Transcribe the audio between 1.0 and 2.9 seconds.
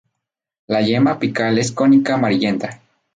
apical es cónica amarillenta.